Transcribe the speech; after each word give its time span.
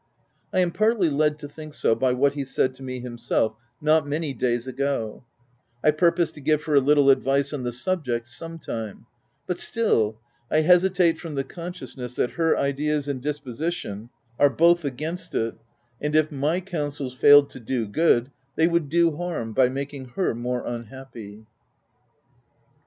I 0.51 0.61
am 0.61 0.71
partly 0.71 1.11
led 1.11 1.37
to 1.37 1.47
think 1.47 1.75
so 1.75 1.93
by 1.93 2.13
what 2.13 2.33
he 2.33 2.43
said 2.43 2.73
to 2.73 2.81
me 2.81 3.01
himself, 3.01 3.53
not 3.79 4.07
many 4.07 4.33
days 4.33 4.65
ago— 4.65 5.23
I 5.83 5.91
purpose 5.91 6.31
to 6.31 6.41
give 6.41 6.63
her 6.63 6.73
a 6.73 6.79
little 6.79 7.11
advice 7.11 7.53
on 7.53 7.61
the 7.61 7.71
subject 7.71 8.27
some 8.27 8.57
time; 8.57 9.05
but 9.45 9.59
still, 9.59 10.17
I 10.49 10.61
hesitate 10.61 11.19
from 11.19 11.35
the 11.35 11.43
consciousness 11.43 12.15
that 12.15 12.31
her 12.31 12.57
ideas 12.57 13.07
and 13.07 13.21
disposition 13.21 14.09
are 14.39 14.49
both 14.49 14.83
against 14.85 15.35
it, 15.35 15.57
and 16.01 16.15
if 16.15 16.31
my 16.31 16.61
counsels 16.61 17.13
failed 17.13 17.51
to 17.51 17.59
do 17.59 17.85
good, 17.85 18.31
they 18.55 18.67
would 18.67 18.89
do 18.89 19.17
harm 19.17 19.53
by 19.53 19.69
making 19.69 20.05
her 20.15 20.33
more 20.33 20.65
unhappy. 20.65 21.45